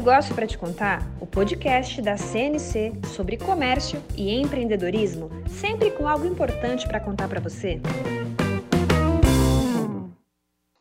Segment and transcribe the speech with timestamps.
[0.00, 6.24] Negócio para te contar, o podcast da CNC sobre comércio e empreendedorismo, sempre com algo
[6.24, 7.78] importante para contar para você.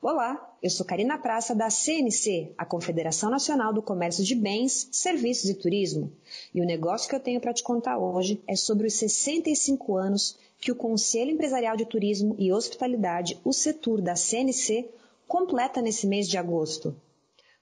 [0.01, 5.49] Olá, eu sou Karina Praça da CNC, a Confederação Nacional do Comércio de Bens, Serviços
[5.49, 6.13] e Turismo.
[6.55, 10.37] E o negócio que eu tenho para te contar hoje é sobre os 65 anos
[10.61, 14.89] que o Conselho Empresarial de Turismo e Hospitalidade, o Setur da CNC,
[15.27, 16.95] completa nesse mês de agosto.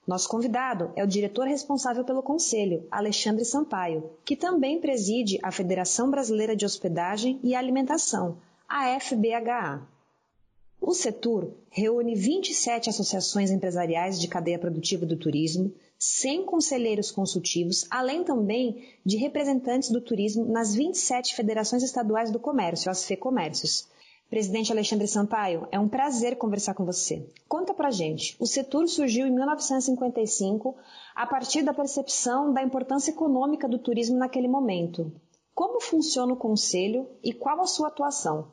[0.08, 6.10] Nosso convidado é o diretor responsável pelo Conselho, Alexandre Sampaio, que também preside a Federação
[6.10, 9.86] Brasileira de Hospedagem e Alimentação, a FBHA.
[10.80, 18.24] O Setur reúne 27 associações empresariais de cadeia produtiva do turismo, 100 conselheiros consultivos, além
[18.24, 23.86] também de representantes do turismo nas 27 federações estaduais do comércio, as FEComércios.
[24.30, 27.26] Presidente Alexandre Sampaio, é um prazer conversar com você.
[27.48, 28.36] Conta pra gente.
[28.38, 30.76] O setor surgiu em 1955
[31.14, 35.10] a partir da percepção da importância econômica do turismo naquele momento.
[35.54, 38.52] Como funciona o Conselho e qual a sua atuação?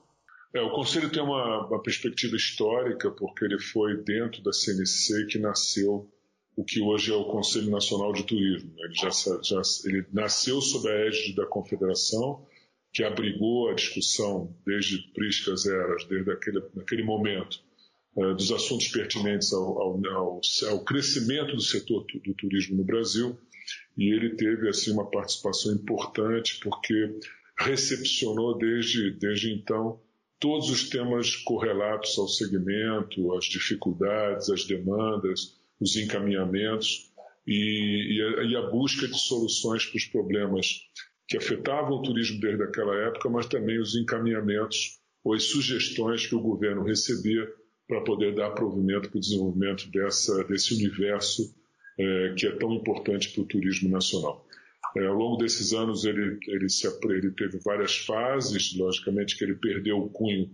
[0.56, 5.38] É, o Conselho tem uma, uma, perspectiva histórica, porque ele foi dentro da CNC que
[5.38, 6.10] nasceu
[6.56, 8.72] o que hoje é o Conselho Nacional de Turismo.
[8.78, 12.46] Ele, já, já ele nasceu sob a égide da Confederação,
[12.96, 17.60] que abrigou a discussão desde priscas eras, desde aquele, aquele momento,
[18.16, 23.38] uh, dos assuntos pertinentes ao, ao, ao, ao, crescimento do setor do turismo no Brasil,
[23.98, 27.20] e ele teve assim uma participação importante porque
[27.60, 30.00] recepcionou desde, desde então
[30.40, 37.12] todos os temas correlatos ao segmento, as dificuldades, as demandas, os encaminhamentos
[37.46, 40.88] e, e, a, e a busca de soluções para os problemas
[41.28, 46.36] que afetavam o turismo desde aquela época, mas também os encaminhamentos ou as sugestões que
[46.36, 47.48] o governo recebia
[47.88, 51.54] para poder dar provimento para o desenvolvimento dessa, desse universo
[51.98, 54.46] é, que é tão importante para o turismo nacional.
[54.98, 59.56] É, ao longo desses anos ele, ele, se, ele, teve várias fases, logicamente que ele
[59.56, 60.50] perdeu o cunho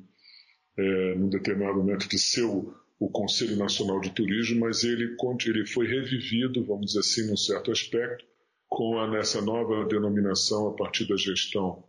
[0.78, 5.16] é, num determinado momento de ser o, o Conselho Nacional de Turismo, mas ele,
[5.46, 8.26] ele foi revivido, vamos dizer assim, num certo aspecto,
[8.72, 11.84] com a, nessa nova denominação a partir da gestão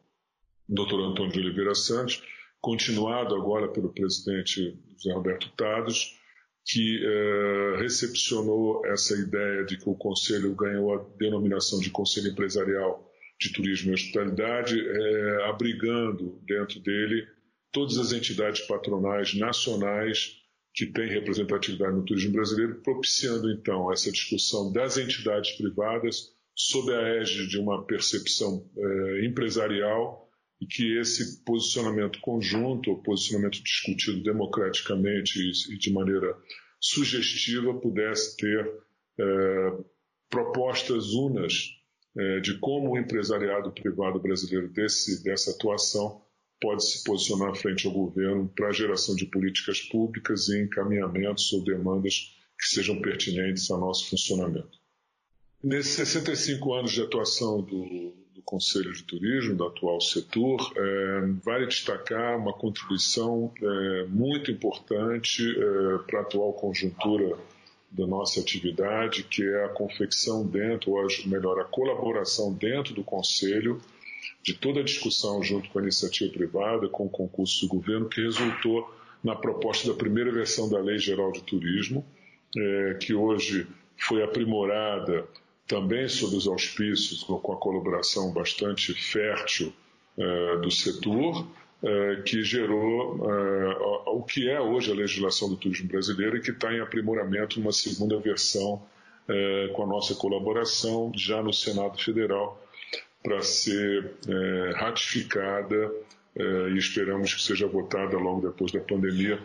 [0.69, 1.01] do Dr.
[1.01, 2.21] Antônio de Oliveira Santos,
[2.61, 6.19] continuado agora pelo presidente José Roberto Tados,
[6.67, 13.09] que eh, recepcionou essa ideia de que o Conselho ganhou a denominação de Conselho Empresarial
[13.41, 17.29] de Turismo e Hospitalidade, eh, abrigando dentro dele
[17.71, 20.37] todas as entidades patronais nacionais
[20.75, 27.21] que têm representatividade no turismo brasileiro, propiciando então essa discussão das entidades privadas sob a
[27.21, 30.31] égide de uma percepção é, empresarial
[30.61, 36.37] e que esse posicionamento conjunto, ou posicionamento discutido democraticamente e, de maneira
[36.81, 38.71] sugestiva, pudesse ter
[39.19, 39.73] é,
[40.31, 41.77] propostas unas
[42.17, 46.23] é, de como o empresariado privado brasileiro desse, dessa atuação
[46.61, 51.65] pode se posicionar frente ao governo para a geração de políticas públicas e encaminhamentos ou
[51.65, 54.82] demandas que sejam pertinentes ao nosso funcionamento.
[55.63, 61.67] Nesses 65 anos de atuação do, do Conselho de Turismo, do atual setor, é, vale
[61.67, 67.39] destacar uma contribuição é, muito importante é, para a atual conjuntura
[67.93, 73.81] da nossa atividade, que é a confecção dentro, ou melhor, a colaboração dentro do Conselho
[74.43, 78.21] de toda a discussão junto com a iniciativa privada, com o concurso do governo, que
[78.21, 78.93] resultou
[79.23, 82.05] na proposta da primeira versão da Lei Geral de Turismo,
[82.57, 85.25] é, que hoje foi aprimorada
[85.67, 89.73] também sob os auspícios, com a colaboração bastante fértil
[90.19, 91.47] uh, do setor,
[91.83, 96.51] uh, que gerou uh, o que é hoje a legislação do turismo brasileiro e que
[96.51, 98.83] está em aprimoramento numa segunda versão
[99.75, 102.61] com a nossa colaboração já no Senado Federal
[103.23, 104.17] para ser
[104.75, 105.91] ratificada
[106.37, 109.41] e esperamos que seja votada logo depois da pandemia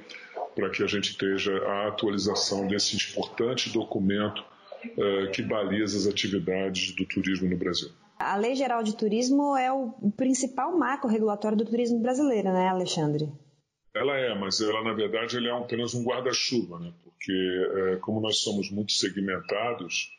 [0.55, 4.43] para que a gente esteja a atualização desse importante documento
[4.85, 7.89] uh, que baliza as atividades do turismo no Brasil.
[8.19, 13.31] A Lei Geral de Turismo é o principal marco regulatório do turismo brasileiro, né, Alexandre?
[13.95, 16.93] Ela é, mas ela na verdade ele é apenas um guarda-chuva, né?
[17.03, 17.31] Porque
[17.75, 20.11] é, como nós somos muito segmentados,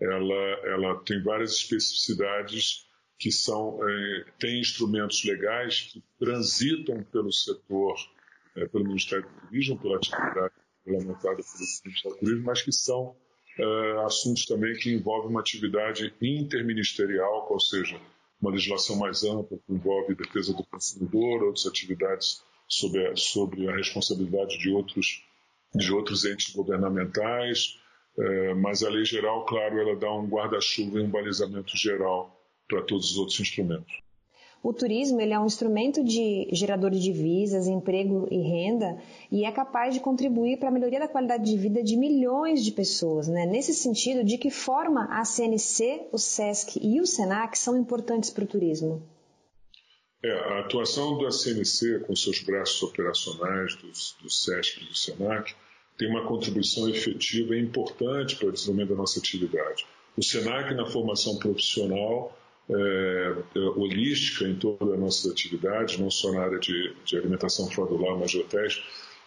[0.00, 0.34] ela,
[0.64, 2.86] ela tem várias especificidades
[3.18, 7.94] que são é, tem instrumentos legais que transitam pelo setor,
[8.56, 10.54] é, pelo Ministério do Turismo, pela atividade
[10.84, 13.16] regulamentada pelo Ministério do Turismo, mas que são
[13.58, 18.00] uh, assuntos também que envolvem uma atividade interministerial, ou seja,
[18.40, 23.74] uma legislação mais ampla que envolve defesa do consumidor, outras atividades sobre a, sobre a
[23.74, 25.24] responsabilidade de outros,
[25.74, 27.78] de outros entes governamentais,
[28.18, 32.34] é, mas a lei geral, claro, ela dá um guarda-chuva e um balizamento geral
[32.68, 34.05] para todos os outros instrumentos.
[34.62, 38.98] O turismo ele é um instrumento de gerador de divisas, emprego e renda
[39.30, 42.72] e é capaz de contribuir para a melhoria da qualidade de vida de milhões de
[42.72, 43.28] pessoas.
[43.28, 43.46] Né?
[43.46, 48.44] Nesse sentido, de que forma a CNC, o SESC e o SENAC são importantes para
[48.44, 49.02] o turismo?
[50.24, 53.86] É, a atuação da CNC com seus braços operacionais, do,
[54.22, 55.54] do SESC e do SENAC,
[55.96, 59.86] tem uma contribuição efetiva e importante para o desenvolvimento da nossa atividade.
[60.16, 62.36] O SENAC, na formação profissional,
[62.68, 63.34] é,
[63.76, 68.30] holística em toda a nossa atividade, não só na área de, de alimentação fradular, mas
[68.30, 68.82] de hotéis,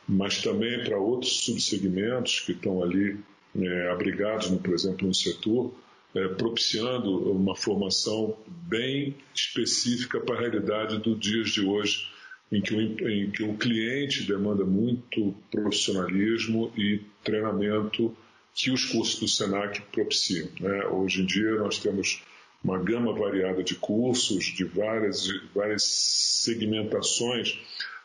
[0.08, 3.18] mas também para outros subsegmentos que estão ali
[3.56, 5.74] é, abrigados, por exemplo, no setor,
[6.16, 12.10] é, propiciando uma formação bem específica para a realidade dos dias de hoje,
[12.52, 18.16] em que, o, em que o cliente demanda muito profissionalismo e treinamento
[18.56, 20.50] que os cursos do SENAC propiciam.
[20.60, 20.86] Né?
[20.88, 22.24] Hoje em dia nós temos
[22.64, 27.60] uma gama variada de cursos, de várias, de várias segmentações,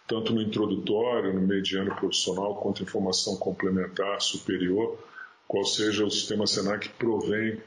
[0.06, 4.98] tanto no introdutório, no mediano profissional, quanto em formação complementar, superior,
[5.48, 7.60] qual seja o sistema SENAC provém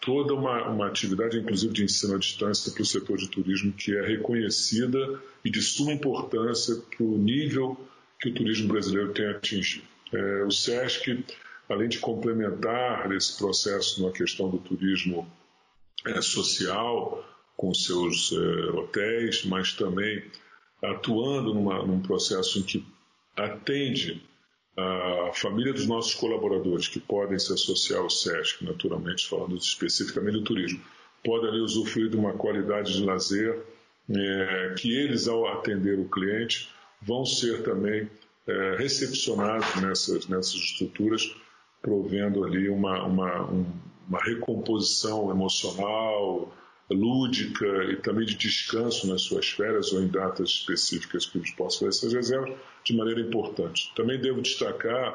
[0.00, 3.96] toda uma, uma atividade, inclusive de ensino à distância, para o setor de turismo, que
[3.96, 7.76] é reconhecida e de suma importância para o nível
[8.20, 9.84] que o turismo brasileiro tem atingido.
[10.12, 11.24] É, o SESC,
[11.68, 15.30] além de complementar esse processo na questão do turismo
[16.06, 17.24] é, social
[17.56, 20.24] com seus é, hotéis, mas também
[20.82, 22.86] atuando numa, num processo em que
[23.36, 24.22] atende
[24.76, 30.44] a família dos nossos colaboradores que podem se associar ao SESC, naturalmente falando especificamente do
[30.44, 30.80] turismo,
[31.24, 33.60] podem ali usufruir de uma qualidade de lazer
[34.08, 36.70] é, que eles, ao atender o cliente,
[37.02, 38.08] vão ser também
[38.46, 41.34] é, recepcionados nessas, nessas estruturas,
[41.82, 43.66] provendo ali uma, uma, um,
[44.08, 46.52] uma recomposição emocional,
[46.90, 51.80] lúdica e também de descanso nas suas férias ou em datas específicas que eles possam
[51.80, 53.92] fazer essas reservas de maneira importante.
[53.94, 55.14] Também devo destacar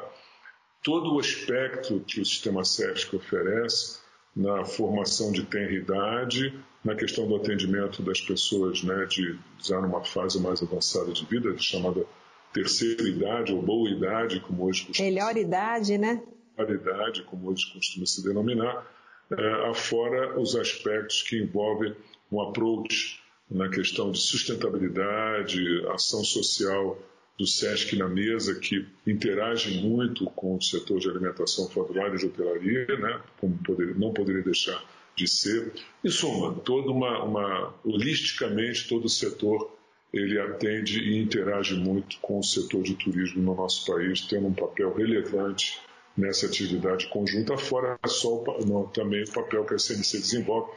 [0.82, 3.98] todo o aspecto que o sistema SESC oferece
[4.36, 6.54] na formação de tenridade,
[6.84, 11.56] na questão do atendimento das pessoas né, de já numa fase mais avançada de vida,
[11.58, 12.04] chamada
[12.52, 16.22] terceira idade ou boa idade, como hoje Melhor idade, né?
[16.56, 18.86] Paridade, como hoje costuma se denominar,
[19.30, 21.94] é, afora os aspectos que envolvem
[22.30, 23.20] um approach
[23.50, 26.98] na questão de sustentabilidade, ação social
[27.38, 32.26] do SESC na mesa, que interage muito com o setor de alimentação faturada e de
[32.26, 34.82] hotelaria, né, como poder, não poderia deixar
[35.16, 35.72] de ser.
[36.04, 39.72] Em suma, toda uma, uma, holisticamente, todo o setor
[40.12, 44.54] ele atende e interage muito com o setor de turismo no nosso país, tendo um
[44.54, 45.80] papel relevante
[46.16, 50.70] nessa atividade conjunta, fora só no, também o papel que a CNC desenvolve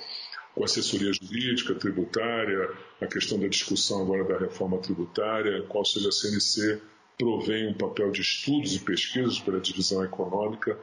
[0.55, 6.11] com assessoria jurídica, tributária, a questão da discussão agora da reforma tributária, qual seja a
[6.11, 6.81] CNC
[7.17, 10.77] provém um papel de estudos e pesquisas para a divisão econômica,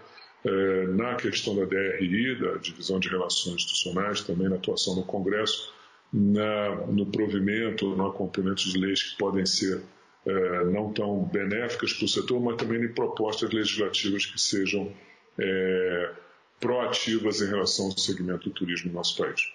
[0.44, 5.72] eh, na questão da DRI, da Divisão de Relações Institucionais, também na atuação no Congresso,
[6.12, 9.82] na, no provimento, no acompanhamento de leis que podem ser
[10.26, 14.93] é, não tão benéficas para o setor, mas também em propostas legislativas que sejam
[15.38, 16.12] é,
[16.61, 19.52] proativas em relação ao segmento do turismo no nosso país.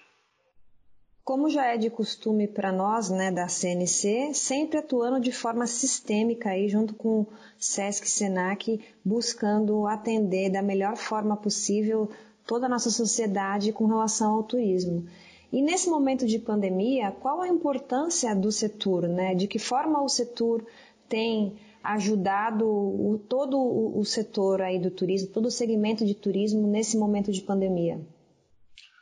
[1.23, 6.49] Como já é de costume para nós, né, da CNC, sempre atuando de forma sistêmica
[6.49, 12.09] aí, junto com SESC e SENAC, buscando atender da melhor forma possível
[12.47, 15.07] toda a nossa sociedade com relação ao turismo.
[15.51, 19.33] E nesse momento de pandemia, qual a importância do setor, né?
[19.33, 20.63] De que forma o setor
[21.07, 26.97] tem ajudado o, todo o, setor aí do turismo, todo o segmento de turismo nesse
[26.97, 27.99] momento de pandemia?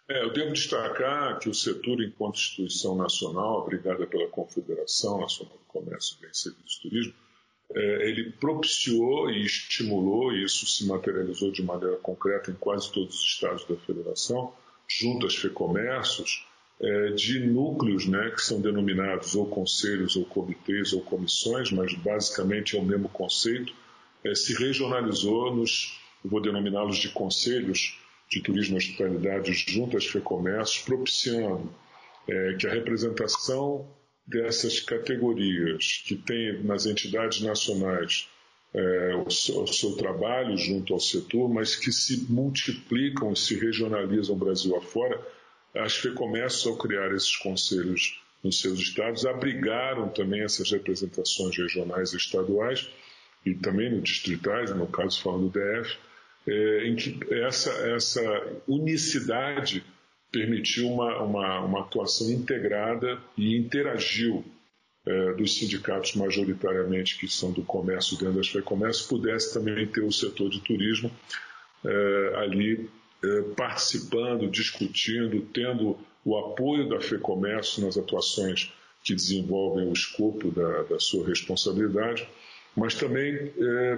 [0.10, 5.66] É, eu devo destacar que o setor, enquanto instituição nacional, obrigada pela Confederação Nacional do
[5.68, 7.14] Comércio e Bens Serviços de Turismo,
[7.76, 13.16] é, ele propiciou e estimulou, e isso se materializou de maneira concreta em quase todos
[13.16, 14.54] os estados da federação,
[14.88, 16.46] junto às FEComércios,
[16.80, 22.76] é, de núcleos né, que são denominados ou conselhos, ou comitês, ou comissões, mas basicamente
[22.76, 23.74] é o mesmo conceito,
[24.24, 30.84] é, se regionalizou nos, vou denominá-los de conselhos de turismo e hospitalidade junto às FEComércios,
[30.84, 31.74] propiciando
[32.28, 33.88] é, que a representação
[34.26, 38.28] dessas categorias que tem nas entidades nacionais
[38.74, 43.56] é, o, seu, o, seu, trabalho junto ao setor, mas que se multiplicam e se
[43.56, 45.20] regionalizam Brasil afora,
[45.76, 52.18] as FEComércios, ao criar esses conselhos nos seus estados, abrigaram também essas representações regionais e
[52.18, 52.90] estaduais,
[53.46, 55.98] e também no distritais, no caso falando do DF,
[56.48, 58.22] é, em que essa, essa
[58.68, 59.84] unicidade
[60.32, 64.44] permitiu uma, uma, uma atuação integrada e interagiu
[65.08, 70.12] é, dos sindicatos majoritariamente que são do comércio dentro das FEComércio, pudesse também ter o
[70.12, 71.10] setor de turismo
[71.86, 72.90] é, ali
[73.24, 80.84] é, participando, discutindo, tendo o apoio da FEComércio nas atuações que desenvolvem o escopo da,
[80.84, 82.28] da sua responsabilidade,
[82.76, 83.54] mas também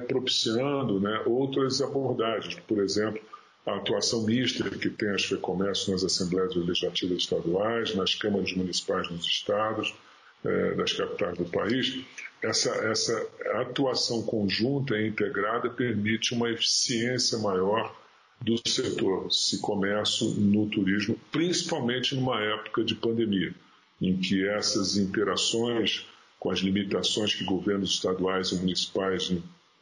[0.08, 3.20] propiciando né, outras abordagens, por exemplo,
[3.66, 9.26] a atuação mista que tem as FEComércio nas Assembleias Legislativas Estaduais, nas câmaras municipais nos
[9.26, 9.94] estados,
[10.44, 12.04] é, das capitais do país,
[12.42, 17.96] essa, essa atuação conjunta e integrada permite uma eficiência maior
[18.42, 23.54] do setor se comércio no turismo, principalmente numa época de pandemia,
[24.02, 26.08] em que essas interações
[26.40, 29.34] com as limitações que governos estaduais e municipais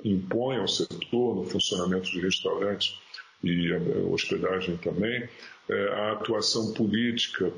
[0.03, 2.97] impõem ao setor no funcionamento de restaurantes
[3.43, 3.71] e
[4.11, 5.29] hospedagem também,
[5.69, 7.53] é, a atuação política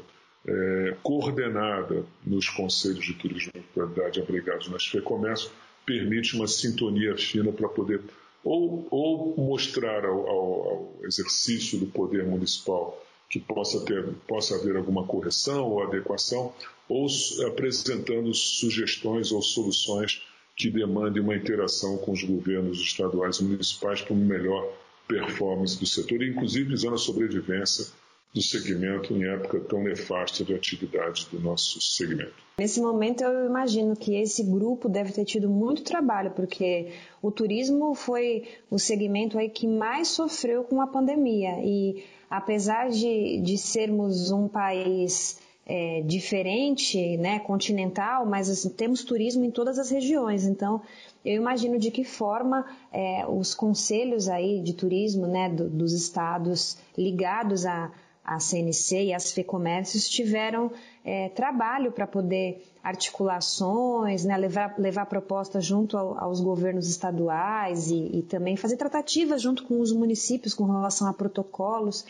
[0.50, 5.52] é, coordenada nos conselhos de turismo de qualidade abrigados nas FEComércio
[5.86, 8.02] permite uma sintonia fina para poder
[8.44, 14.76] ou, ou mostrar ao, ao, ao, exercício do poder municipal que possa, ter, possa haver
[14.76, 16.52] alguma correção ou adequação,
[16.88, 17.06] ou
[17.48, 20.24] apresentando sugestões ou soluções
[20.56, 24.68] que demandem uma interação com os governos estaduais e municipais para uma melhor
[25.08, 27.86] performance do setor, inclusive visando a sobrevivência
[28.34, 32.34] do segmento em época tão nefasta de atividades do nosso segmento.
[32.60, 37.96] Nesse momento eu imagino que esse grupo deve ter tido muito trabalho, porque o turismo
[37.96, 44.30] foi o segmento aí que mais sofreu com a pandemia e apesar de, de sermos
[44.30, 50.44] um país é, diferente, né, continental, mas assim, temos turismo em todas as regiões.
[50.44, 50.82] Então,
[51.24, 56.78] eu imagino de que forma é, os conselhos aí de turismo, né, do, dos estados
[56.98, 57.92] ligados a
[58.24, 60.72] a CNC e as FEComércios tiveram
[61.04, 68.20] é, trabalho para poder articulações, né, levar, levar propostas junto ao, aos governos estaduais e,
[68.20, 72.06] e, também fazer tratativas junto com os municípios com relação a protocolos,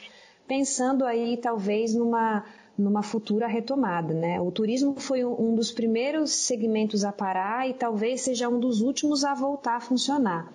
[0.48, 2.44] pensando aí talvez numa,
[2.78, 4.14] numa futura retomada.
[4.14, 4.40] Né?
[4.42, 9.24] O turismo foi um dos primeiros segmentos a parar e talvez seja um dos últimos
[9.24, 10.52] a voltar a funcionar.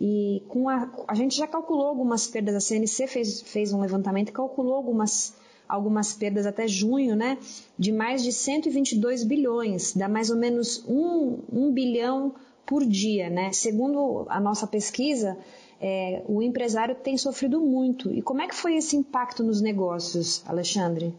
[0.00, 4.30] E com a, a gente já calculou algumas perdas, a CNC fez, fez um levantamento
[4.30, 5.34] e calculou algumas,
[5.68, 7.38] algumas perdas até junho, né,
[7.78, 12.34] de mais de 122 bilhões, dá mais ou menos um, um bilhão
[12.64, 13.52] por dia, né?
[13.52, 15.36] Segundo a nossa pesquisa,
[15.80, 18.12] é, o empresário tem sofrido muito.
[18.12, 21.14] E como é que foi esse impacto nos negócios, Alexandre?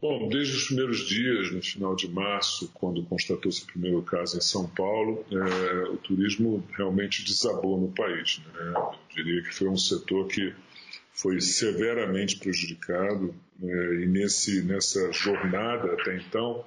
[0.00, 4.40] Bom, desde os primeiros dias, no final de março, quando constatou-se o primeiro caso em
[4.40, 8.40] São Paulo, é, o turismo realmente desabou no país.
[8.46, 8.74] Né?
[8.76, 10.54] Eu diria que foi um setor que
[11.10, 13.66] foi severamente prejudicado é,
[14.02, 16.64] e nesse, nessa jornada até então,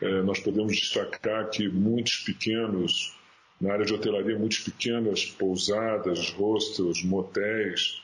[0.00, 3.14] é, nós podemos destacar que muitos pequenos,
[3.60, 8.02] na área de hotelaria, muitas pequenas pousadas, hostels, motéis,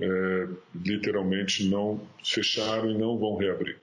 [0.00, 3.78] é, literalmente não fecharam e não vão reabrir.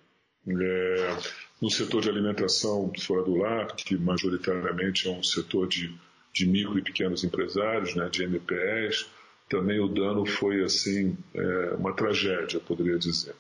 [0.48, 1.18] É,
[1.62, 5.94] no setor de alimentação fora do lar, que majoritariamente é um setor de,
[6.34, 9.08] de micro e pequenos empresários, né, de MPS,
[9.50, 13.36] também o dano foi assim é, uma tragédia, poderia dizer.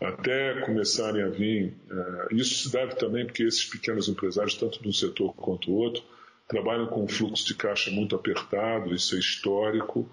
[0.00, 4.88] Até começarem a vir, é, isso se deve também porque esses pequenos empresários, tanto de
[4.88, 6.02] um setor quanto outro,
[6.48, 10.08] trabalham com um fluxo de caixa muito apertado, isso é histórico,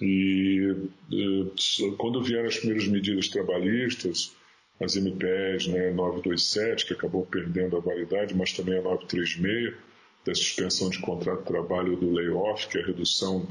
[0.00, 0.76] e
[1.12, 4.36] é, quando vieram as primeiras medidas trabalhistas,
[4.80, 9.74] as MPs né, 927, que acabou perdendo a validade, mas também a 936,
[10.24, 13.46] da suspensão de contrato de trabalho do layoff, que é a redução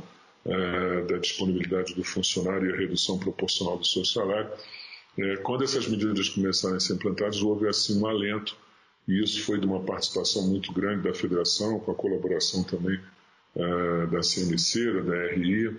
[0.46, 4.51] é, da disponibilidade do funcionário e a redução proporcional do seu salário.
[5.17, 8.55] É, quando essas medidas começaram a ser implantadas, houve assim um alento,
[9.08, 13.00] e isso foi de uma participação muito grande da federação, com a colaboração também
[13.55, 15.75] é, da CNC, da RI,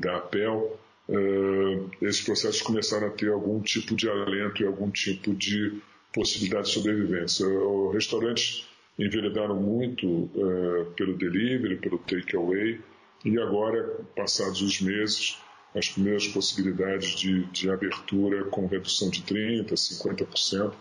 [0.00, 5.34] da APEL, uh, esses processos começaram a ter algum tipo de alento e algum tipo
[5.34, 5.80] de
[6.12, 7.46] possibilidade de sobrevivência.
[7.46, 8.66] Os restaurantes
[8.98, 12.80] enveredaram muito uh, pelo delivery, pelo takeaway,
[13.24, 15.38] e agora, passados os meses,
[15.74, 20.72] as primeiras possibilidades de, de abertura com redução de 30%, 50%,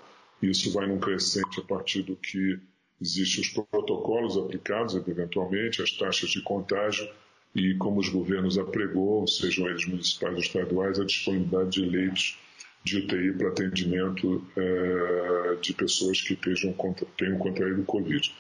[0.42, 2.60] e isso vai num crescente a partir do que
[3.00, 7.08] existem os protocolos aplicados, eventualmente, as taxas de contágio,
[7.54, 12.38] e como os governos apregou, sejam eles municipais ou estaduais, a disponibilidade de leitos
[12.84, 16.74] de UTI para atendimento é, de pessoas que estejam,
[17.18, 18.34] tenham contraído o Covid.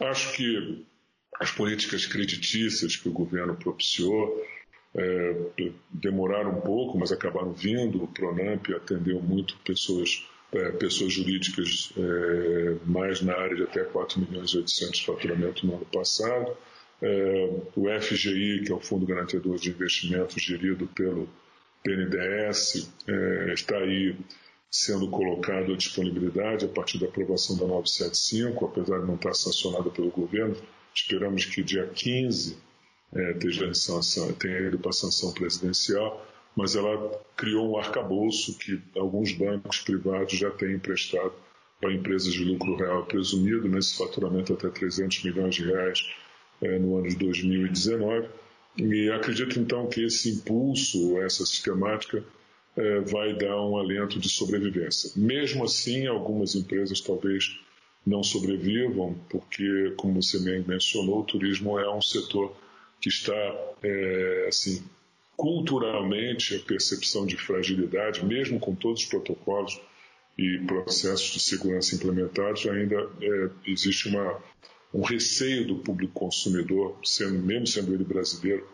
[0.00, 0.86] Acho que
[1.38, 4.42] as políticas creditícias que o governo propiciou
[4.94, 5.36] é,
[5.90, 8.02] demoraram um pouco, mas acabaram vindo.
[8.02, 11.92] O Pronamp atendeu muito pessoas, é, pessoas jurídicas
[12.86, 16.56] mais na área de até 4 milhões e 800 de faturamento no ano passado.
[17.02, 21.28] É, o FGI, que é o Fundo Garantidor de Investimentos gerido pelo
[21.84, 24.16] PNDES, é, está aí
[24.70, 29.90] sendo colocado à disponibilidade a partir da aprovação da 975, apesar de não estar sancionada
[29.90, 30.56] pelo governo.
[30.94, 32.56] Esperamos que dia 15
[33.14, 36.26] é, esteja sanção, tenha ido para a sanção presidencial,
[36.56, 41.32] mas ela criou um arcabouço que alguns bancos privados já têm emprestado
[41.80, 46.00] para empresas de lucro real presumido, nesse faturamento até 300 milhões de reais
[46.62, 48.28] é, no ano de 2019.
[48.78, 52.22] E acredito então que esse impulso, essa sistemática,
[52.76, 55.10] é, vai dar um alento de sobrevivência.
[55.16, 57.58] Mesmo assim, algumas empresas talvez
[58.06, 62.54] não sobrevivam, porque, como você mencionou, o turismo é um setor
[63.00, 63.34] que está,
[63.82, 64.82] é, assim,
[65.36, 69.80] culturalmente, a percepção de fragilidade, mesmo com todos os protocolos
[70.38, 74.40] e processos de segurança implementados, ainda é, existe uma,
[74.96, 78.66] um receio do público consumidor, sendo, mesmo sendo ele brasileiro,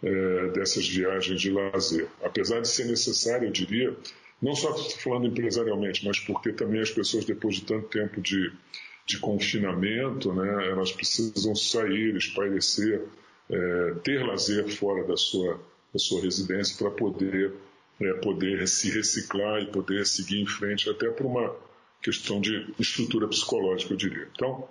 [0.00, 2.06] é, dessas viagens de lazer.
[2.22, 3.96] Apesar de ser necessário, eu diria,
[4.40, 8.52] não só falando empresarialmente, mas porque também as pessoas, depois de tanto tempo de,
[9.04, 13.02] de confinamento, né, elas precisam sair, espairecer,
[13.50, 15.60] é, ter lazer fora da sua,
[15.92, 17.52] da sua residência para poder,
[18.00, 21.52] é, poder se reciclar e poder seguir em frente, até por uma
[22.00, 24.28] questão de estrutura psicológica, eu diria.
[24.32, 24.68] Então,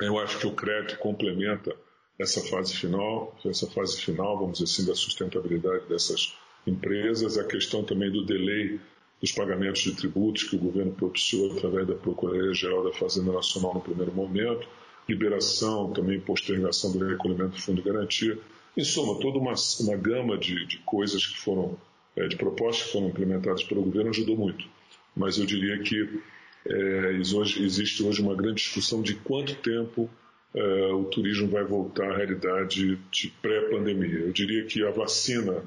[0.00, 1.74] eu acho que o crédito complementa
[2.18, 6.34] essa fase final, essa fase final, vamos dizer assim, da sustentabilidade dessas
[6.66, 8.78] empresas, a questão também do delay
[9.20, 13.80] dos pagamentos de tributos que o governo propiciou através da Procuradoria-Geral da Fazenda Nacional no
[13.80, 14.66] primeiro momento,
[15.08, 18.38] liberação, também postergação do recolhimento do Fundo de Garantia.
[18.76, 21.76] Em suma, toda uma, uma gama de, de coisas que foram,
[22.16, 24.66] é, de propostas que foram implementadas pelo governo ajudou muito.
[25.14, 26.20] Mas eu diria que
[26.66, 30.10] é, existe hoje uma grande discussão de quanto tempo
[30.54, 34.20] é, o turismo vai voltar à realidade de pré-pandemia.
[34.20, 35.62] Eu diria que a vacina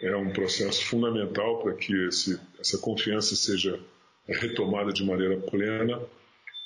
[0.00, 3.78] é um processo fundamental para que esse, essa confiança seja
[4.26, 6.00] retomada de maneira plena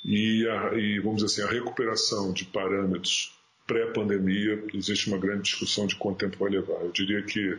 [0.05, 3.35] e, a, e, vamos dizer assim, a recuperação de parâmetros
[3.65, 6.81] pré-pandemia, existe uma grande discussão de quanto tempo vai levar.
[6.81, 7.57] Eu diria que,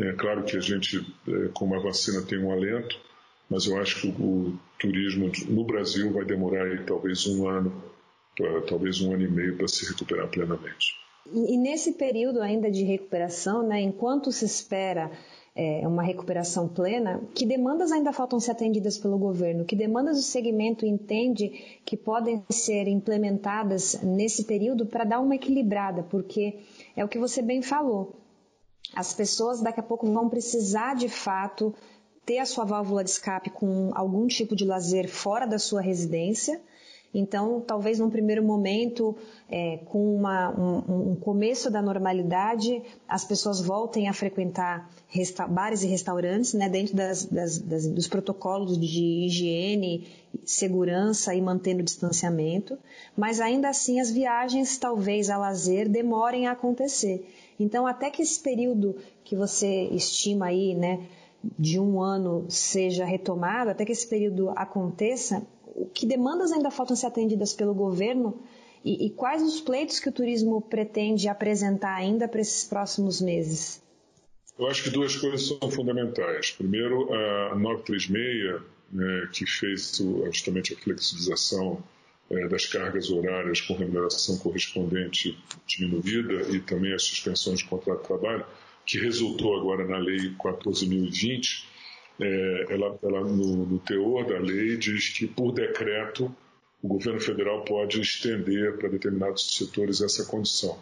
[0.00, 2.98] é claro que a gente, é, com a vacina, tem um alento,
[3.48, 7.72] mas eu acho que o, turismo no Brasil vai demorar aí, talvez um ano
[8.68, 10.94] talvez um ano e meio para se recuperar plenamente.
[11.32, 15.10] E, nesse período ainda de recuperação, né, enquanto se espera
[15.54, 19.64] é, uma recuperação plena, que demandas ainda faltam ser atendidas pelo governo?
[19.64, 21.48] Que demandas o segmento entende
[21.84, 26.02] que podem ser implementadas nesse período para dar uma equilibrada?
[26.02, 26.58] Porque
[26.96, 28.16] é o que você bem falou.
[28.94, 31.74] As pessoas daqui a pouco vão precisar de fato
[32.24, 36.60] ter a sua válvula de escape com algum tipo de lazer fora da sua residência
[37.14, 39.16] então, talvez num primeiro momento,
[39.48, 44.90] é, com uma, um, um, começo da normalidade, as pessoas voltem a frequentar
[45.48, 50.08] bares e restaurantes, né, dentro das, das, das, dos protocolos de higiene,
[50.44, 52.76] segurança e mantendo o distanciamento.
[53.16, 57.24] Mas ainda assim, as viagens, talvez a lazer, demorem a acontecer.
[57.60, 61.06] Então, até que esse período que você estima aí, né,
[61.58, 65.46] de um ano seja retomado, até que esse período aconteça,
[65.92, 68.40] que demandas ainda faltam ser atendidas pelo governo
[68.84, 73.82] e, e quais os pleitos que o turismo pretende apresentar ainda para esses próximos meses?
[74.58, 76.52] Eu acho que duas coisas são fundamentais.
[76.52, 81.82] Primeiro, a 936, né, que fez justamente a flexibilização
[82.30, 88.06] é, das cargas horárias com remuneração correspondente diminuída e também as suspensões de contrato de
[88.06, 88.46] trabalho,
[88.86, 91.64] que resultou agora na Lei 14.020,
[92.20, 96.34] é, ela, ela no, no teor da lei diz que por decreto
[96.82, 100.78] o governo federal pode estender para determinados setores essa condição.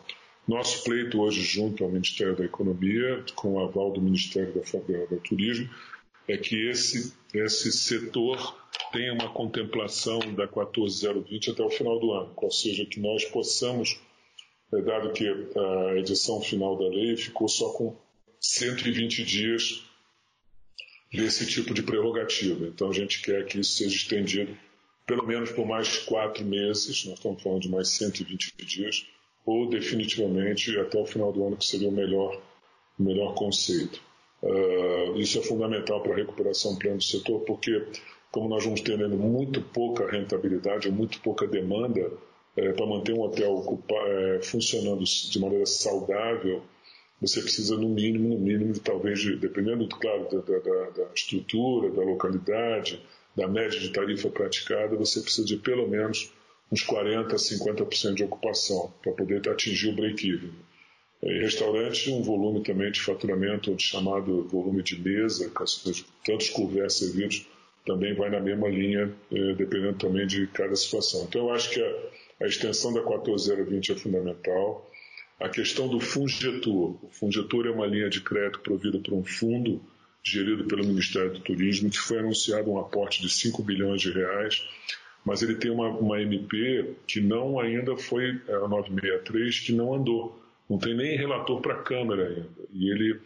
[0.46, 5.20] Nosso pleito hoje, junto ao Ministério da Economia, com o aval do Ministério da, do
[5.20, 5.70] Turismo,
[6.26, 8.56] é que esse, esse setor
[8.92, 14.00] tenha uma contemplação da 14020 até o final do ano, ou seja, que nós possamos,
[14.74, 17.96] é, dado que a edição final da lei ficou só com
[18.40, 19.84] 120 dias
[21.12, 22.66] desse tipo de prerrogativa.
[22.66, 24.56] Então a gente quer que isso seja estendido
[25.06, 29.06] pelo menos por mais quatro meses, nós estamos falando de mais 120 dias,
[29.44, 32.40] ou definitivamente até o final do ano, que seria o melhor,
[32.98, 34.00] o melhor conceito.
[34.42, 37.84] Uh, isso é fundamental para a recuperação plena do setor, porque
[38.30, 42.10] como nós vamos tendo muito pouca rentabilidade muito pouca demanda
[42.56, 46.62] é, para manter um hotel é, funcionando de maneira saudável,
[47.20, 53.00] você precisa, no mínimo, no mínimo, talvez, dependendo, claro, da, da, da estrutura, da localidade,
[53.36, 56.32] da média de tarifa praticada, você precisa de pelo menos
[56.70, 60.50] uns 40% a 50% de ocupação para poder atingir o break-even.
[61.22, 65.50] Em restaurante, um volume também de faturamento, ou de chamado volume de mesa,
[66.24, 67.46] tantos couvés servidos,
[67.86, 71.24] também vai na mesma linha, eh, dependendo também de cada situação.
[71.28, 71.94] Então, eu acho que a,
[72.40, 74.90] a extensão da 14020 é fundamental.
[75.40, 76.98] A questão do Fungetur.
[77.02, 79.80] O Fungetur é uma linha de crédito provida por um fundo
[80.22, 84.64] gerido pelo Ministério do Turismo, que foi anunciado um aporte de 5 bilhões de reais,
[85.24, 89.94] mas ele tem uma, uma MP que não ainda foi, é a 963, que não
[89.94, 90.40] andou.
[90.68, 92.48] Não tem nem relator para a Câmara ainda.
[92.72, 93.20] E, ele,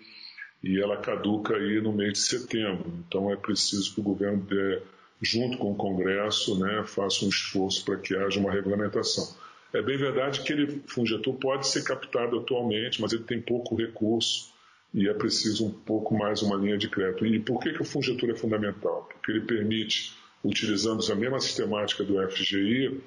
[0.62, 2.92] e ela caduca aí no mês de setembro.
[3.07, 4.83] Então é preciso que o governo, dê,
[5.20, 9.26] junto com o Congresso, né, faça um esforço para que haja uma regulamentação.
[9.72, 14.52] É bem verdade que ele, Fungetor pode ser captado atualmente, mas ele tem pouco recurso
[14.94, 17.26] e é preciso um pouco mais uma linha de crédito.
[17.26, 19.09] E por que, que o Fungetor é fundamental?
[19.12, 23.00] Porque ele permite, utilizando a mesma sistemática do FGI,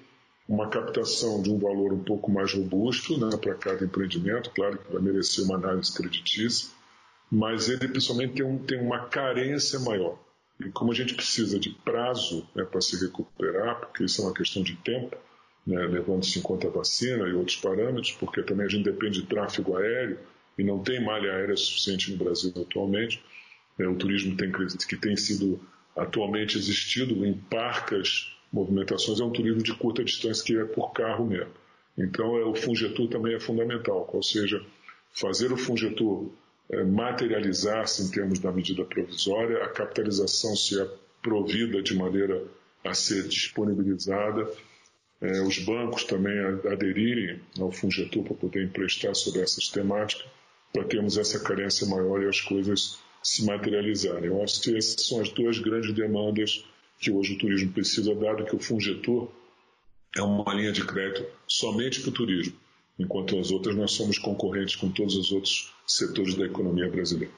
[0.47, 4.91] uma captação de um valor um pouco mais robusto né, para cada empreendimento, claro que
[4.91, 6.69] vai merecer uma análise creditícia,
[7.31, 10.17] mas ele principalmente tem, um, tem uma carência maior.
[10.59, 14.33] E como a gente precisa de prazo né, para se recuperar, porque isso é uma
[14.33, 15.15] questão de tempo,
[15.65, 19.27] né, levando-se em conta a vacina e outros parâmetros, porque também a gente depende de
[19.27, 20.19] tráfego aéreo
[20.57, 23.23] e não tem malha aérea suficiente no Brasil atualmente.
[23.77, 25.59] É, o turismo tem, que tem sido
[25.95, 31.25] atualmente existido em parcas movimentações é um turismo de curta distância que é por carro
[31.25, 31.53] mesmo.
[31.97, 34.63] Então é, o Fungetur também é fundamental, ou seja,
[35.11, 36.29] fazer o Fungetur
[36.85, 40.87] materializar-se em termos da medida provisória, a capitalização se é
[41.21, 42.43] provida de maneira
[42.83, 44.47] a ser disponibilizada
[45.21, 46.37] é, os bancos também
[46.71, 50.25] aderirem ao Fungetur para poder emprestar sobre essas temáticas,
[50.71, 54.25] para termos essa carência maior e as coisas se materializarem.
[54.25, 56.65] Eu acho que essas são as duas grandes demandas
[56.99, 59.29] que hoje o turismo precisa, dado que o Fungetur
[60.15, 62.55] é uma linha de crédito somente para o turismo,
[62.99, 67.33] enquanto as outras nós somos concorrentes com todos os outros setores da economia brasileira.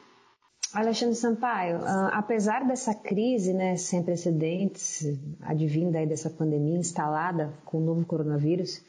[0.74, 5.06] Alexandre Sampaio, uh, apesar dessa crise né, sem precedentes,
[5.41, 8.82] advinda aí dessa pandemia instalada com o novo coronavírus,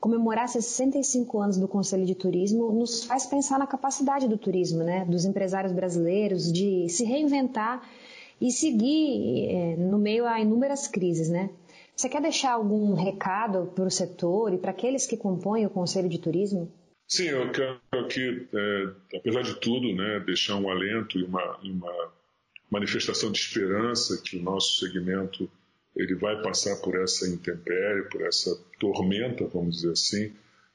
[0.00, 5.04] comemorar 65 anos do Conselho de Turismo nos faz pensar na capacidade do turismo, né,
[5.04, 7.82] dos empresários brasileiros de se reinventar
[8.40, 11.50] e seguir é, no meio a inúmeras crises, né?
[11.96, 16.10] Você quer deixar algum recado para o setor e para aqueles que compõem o Conselho
[16.10, 16.70] de Turismo?
[17.08, 22.12] Sim, eu quero aqui, é, apesar de tudo, né, deixar um alento e uma, uma,
[22.70, 25.50] manifestação de esperança que o nosso segmento
[25.94, 30.32] ele vai passar por essa intempérie, por essa tormenta, vamos dizer assim.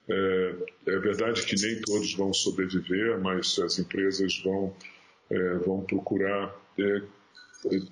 [0.09, 0.55] É,
[0.87, 4.75] é verdade que nem todos vão sobreviver, mas as empresas vão,
[5.29, 7.01] é, vão procurar é,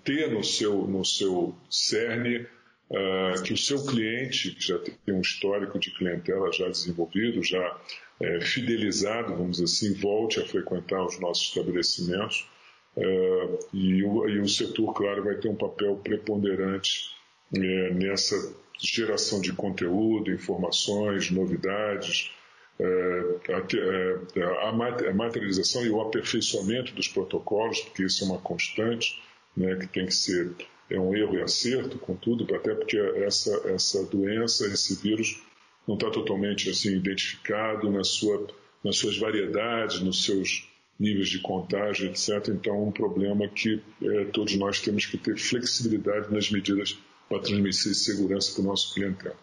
[0.04, 2.48] ter no seu, no seu cerne
[2.89, 7.78] uh, que o seu cliente, que já tem um histórico de clientela já desenvolvido, já
[8.19, 12.49] é, fidelizado, vamos dizer assim, volte a frequentar os nossos estabelecimentos.
[12.97, 17.12] Uh, e, o, e, o, setor, claro, vai ter um papel preponderante
[17.56, 18.36] é, nessa
[18.78, 22.32] geração de conteúdo, informações, novidades,
[22.80, 29.21] é, a, a, materialização e o aperfeiçoamento dos protocolos, porque isso é uma constante,
[29.56, 30.52] né, que tem que ser
[30.89, 35.41] é um erro e acerto, contudo, até porque essa, essa doença, esse vírus,
[35.88, 38.47] não está totalmente assim identificado na sua,
[38.84, 40.67] nas suas variedades, nos seus
[40.99, 42.49] níveis de contágio, etc.
[42.49, 46.97] Então, é um problema que é, todos nós temos que ter flexibilidade nas medidas
[47.28, 49.38] para transmitir segurança para o nosso clientela.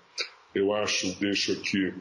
[0.55, 1.95] Eu acho, deixo aqui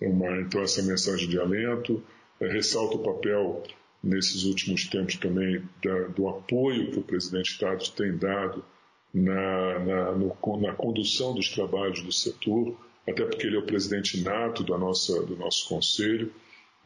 [0.00, 2.02] uma, então essa mensagem de alento,
[2.40, 3.62] é, ressalto o papel
[4.02, 8.64] nesses últimos tempos também da, do apoio que o presidente Estado tem dado
[9.12, 12.76] na, na, no, na, condução dos trabalhos do setor,
[13.08, 16.32] até porque ele é o presidente nato da nossa, do nosso conselho,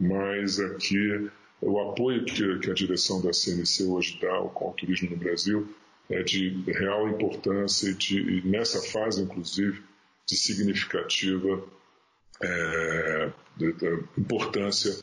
[0.00, 5.16] mas aqui o apoio que, que a direção da CNC hoje dá ao turismo no
[5.16, 5.68] Brasil
[6.10, 9.82] é de real importância e, de, e nessa fase, inclusive,
[10.26, 11.62] de significativa
[12.42, 14.94] é, de, de importância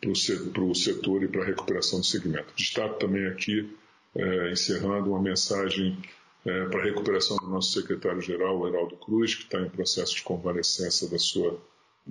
[0.00, 2.52] para o setor e para a recuperação do segmento.
[2.56, 3.76] Destaco também aqui,
[4.14, 5.98] é, encerrando, uma mensagem
[6.46, 11.08] é, para a recuperação do nosso secretário-geral, Heraldo Cruz, que está em processo de convalescença
[11.08, 11.60] da sua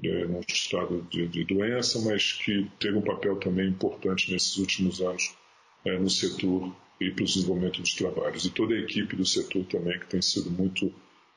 [0.03, 5.01] é, no estado de, de, doença, mas que teve um papel também importante nesses últimos
[5.01, 5.35] anos
[5.85, 8.45] é, no setor e para o desenvolvimento dos trabalhos.
[8.45, 10.93] E toda a equipe do setor também, que tem sido muito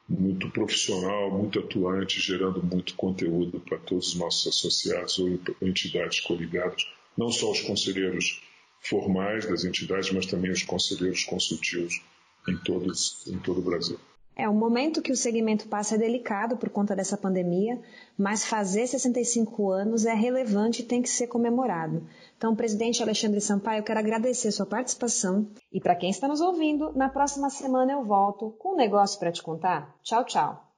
[0.09, 6.87] muito profissional, muito atuante, gerando muito conteúdo para todos os nossos associados ou entidades coligadas
[7.17, 8.43] não só os conselheiros
[8.81, 12.01] formais das entidades, mas também os conselheiros consultivos
[12.49, 13.99] em, todos, em todo o Brasil.
[14.35, 17.79] É, o momento que o segmento passa é delicado por conta dessa pandemia,
[18.17, 22.07] mas fazer 65 anos é relevante e tem que ser comemorado.
[22.39, 25.47] Então, presidente Alexandre Sampaio, eu quero agradecer sua participação.
[25.71, 29.31] E para quem está nos ouvindo, na próxima semana eu volto com um negócio para
[29.31, 29.95] te contar.
[30.03, 30.73] Tchau, tchau.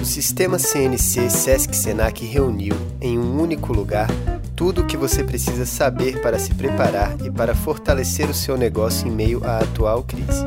[0.00, 4.08] O sistema CNC Sesc Senac reuniu em um único lugar
[4.56, 9.08] tudo o que você precisa saber para se preparar e para fortalecer o seu negócio
[9.08, 10.46] em meio à atual crise.